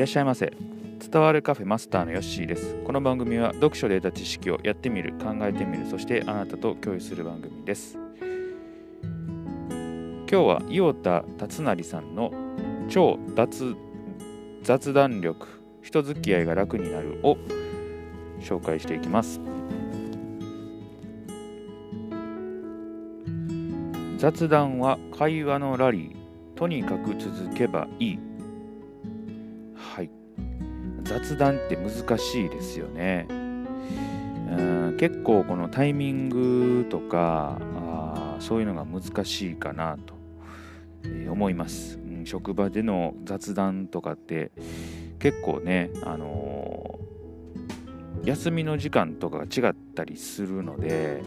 [0.00, 0.50] らっしゃいませ。
[0.98, 2.74] 伝わるカフェマスターのヨッシーです。
[2.84, 7.98] この番組は読書で得た知識をやってみる考えてみるそしてあなたと共有する番組です。
[10.26, 12.32] 今日は伊予田達成さんの
[12.88, 13.76] 超脱
[14.62, 15.46] 雑談力
[15.82, 17.36] 人付き合いが楽になるを
[18.40, 19.38] 紹介していきます。
[24.16, 26.16] 雑談は会話のラリー。
[26.54, 28.29] とにかく続けばいいはい。
[31.10, 33.26] 雑談って難しいですよね。
[33.30, 40.14] うん結構このタイミングとかあそういうのが難しいかなと、
[41.04, 44.52] え、思います、うん、職場での雑談とかって
[45.18, 51.22] 結構ねあのー、休みの時間とかが違ったりするので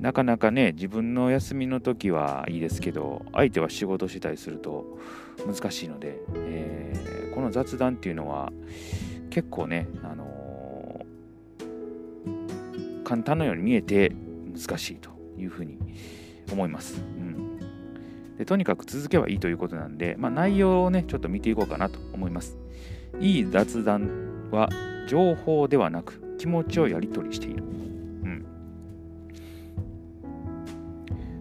[0.00, 4.98] なかなかね自分の休みの時はいいですけど相手は仕事してたりすると
[5.46, 6.94] 難しいので、え、
[7.38, 8.50] この雑談っていうのは
[9.30, 14.10] 結構ね、あのー、簡単なように見えて
[14.56, 15.78] 難しいというふうに
[16.50, 17.00] 思います。
[17.00, 17.58] うん
[18.38, 22.58] でとにかく続けばいいということなんで、まあ、内容をねちょっと見ていこうかなと思います。
[23.20, 24.68] いい雑談は
[25.06, 27.62] 情報ではなく気持ちをやり取りしている。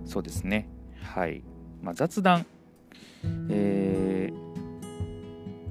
[0.05, 0.69] そうですね。
[1.01, 1.41] はい。
[1.81, 2.45] まあ、雑談、
[3.49, 4.31] え、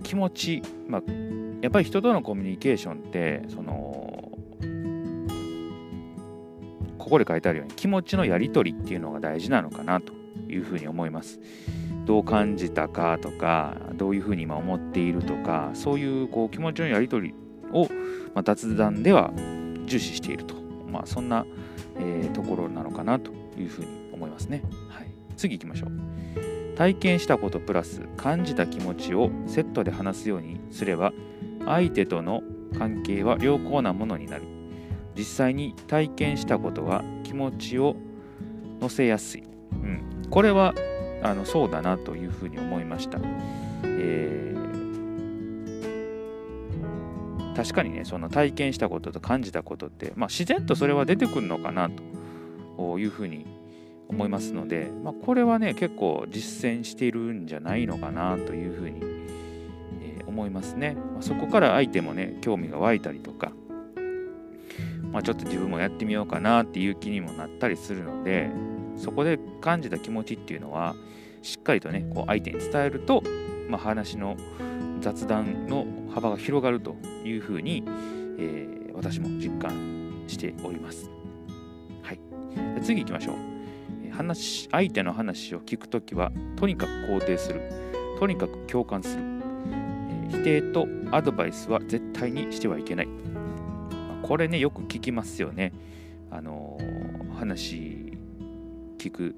[0.07, 1.03] 気持ち、まあ、
[1.63, 4.31] やっぱり人とのコミュニケーションって、その、
[6.97, 10.13] ここで書いてあるように気持ちのやり取りっていうのが大事なのかなと
[10.49, 11.41] いうふうに思います。
[12.05, 17.35] どう感じたかとか、どういうふうに今思っているとか、そういうこう気持ちのやり取り
[17.73, 17.89] を、
[18.33, 19.33] まあ、雑談では
[19.87, 20.55] 重視していると。
[20.89, 21.45] まあ、そんな、
[21.97, 24.63] えー、ところなのかなというふうに思いますね。
[24.89, 26.46] はい、次行きましょう。
[26.77, 31.13] 体験したことプラス感じた気持ちをセットで話すようにすれば
[31.65, 32.43] 相手との
[32.79, 34.45] 関係は良好なものになる。
[35.17, 37.97] 実際に体験したことは気持ちを
[38.81, 39.45] 乗せやすい。
[39.73, 40.75] うん、これは
[41.23, 43.19] あのそうだなというふうに思いました。
[43.85, 44.67] えー、
[47.57, 51.91] 確かにね、その体験したことと感じたことって、まあ、自然とそれは出てくるのかな
[52.77, 53.47] というふうに
[54.09, 59.01] 思いますので、まあ、これはね結構実践しているんじゃないのかなというふうに、
[60.01, 63.53] えー、思いますね、まあ、そこから相手もね興味が湧いたりとか、
[65.13, 68.51] まあ、ちょっと自分もやってみようかなっていう気にもなったりするので
[68.97, 70.95] そこで感じた気持ちっていうのは
[71.43, 73.23] しっかりとねこう相手に伝えると、
[73.69, 74.37] まあ、話の
[75.01, 77.85] 雑談の幅が広がるというふうに、
[78.39, 81.11] えー、私も実感しております。
[82.03, 82.21] はい、
[82.83, 83.56] 次行きましょう。
[84.17, 87.87] 話相手の話を聞くときはとにかく肯定する。
[88.19, 89.23] とにかく共感する、
[89.71, 93.13] え否定とアドバイスは絶対にしてはいけない、ま
[94.23, 95.73] あ、これねよく聞きますよね。
[96.31, 98.19] あのー、話
[98.99, 99.37] 聞く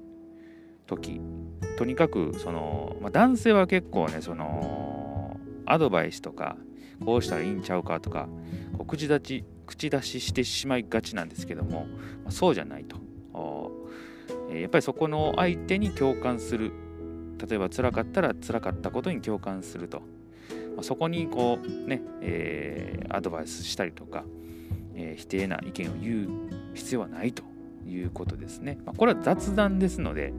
[0.87, 1.21] 時
[1.77, 6.55] とにかくその、まあ、男性は結構ねそのアドバイスとか
[7.05, 8.27] こうしたらいいんちゃうかとか
[8.77, 11.85] こう口立ち口出ししてしまいがちなんですけども、
[12.23, 13.08] まあ、そうじゃないと。
[14.53, 16.71] やっぱりそこの相手に共感する。
[17.47, 20.01] 例えば辛かったら辛かったことに共感すると、
[20.75, 24.25] ま、そこにこうね、えー、アドバイスしたりとか、
[24.93, 26.29] えー、否定な意見を言う
[26.73, 27.43] 必要はないと
[27.87, 30.33] いうことですね、まあ、これは雑談ですので、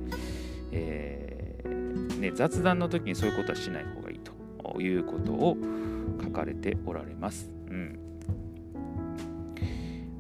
[0.73, 5.57] えー、ね、雑談の時にそういうことはしない方がいいということを
[6.23, 7.51] 書かれておられます。
[7.69, 7.99] うん。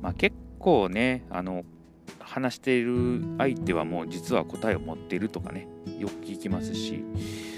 [0.01, 1.63] まあ、結構ねあの
[2.31, 5.67] 話している相手はもう実は答えを持っているとかね
[5.99, 7.05] よく聞きますし、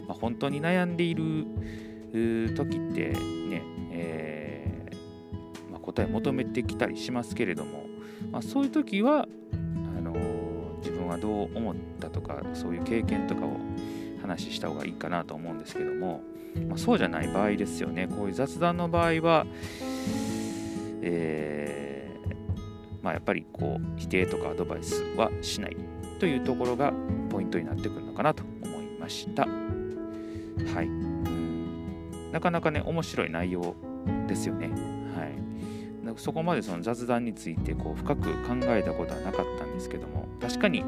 [0.09, 7.85] まあ、本当に悩んでいる時ってね、えー、まあ、答え求めてきたりしますけれども、
[8.31, 9.29] まあ、そういう時は
[9.99, 13.59] あのー、自分はどう思ったとかそういう経験とかを
[14.23, 16.23] 話した方がいいかなと思うんですけども、
[16.67, 18.07] まそうじゃない場合ですよね。
[18.07, 19.47] こういう雑談の場合は、
[21.03, 21.82] えー
[23.03, 25.77] まあ、やっぱりこう否定とかアドバイスはしない
[26.19, 26.93] というところが
[27.31, 29.43] ポイントになってくるのかなと思いました。
[29.45, 30.89] はい。
[32.33, 33.75] なかなかね、面白い内容
[34.29, 34.69] ですよね。
[34.69, 36.19] はい。
[36.19, 40.85] そこまでその雑談についてこう深く考えたことはなかったんですけども、確かに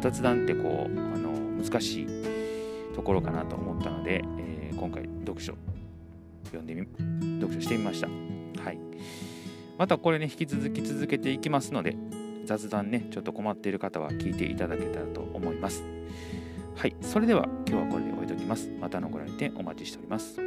[0.00, 1.32] 雑談ってこうあの
[1.62, 2.06] 難しい
[2.94, 5.54] ところかなと思ったので、えー、今回読書
[6.44, 6.86] 読んでみ
[7.40, 8.08] 読書してみました。
[8.62, 8.78] はい。
[9.78, 11.96] またこれね、引き続き続けていきますので、
[12.44, 15.84] 雑談ね、ちょっと困っている方は聞いていただけたらと思います。
[16.74, 18.68] はい、それでは今日はこれで終えておきます。
[18.80, 20.40] またのご来店お待ちしております。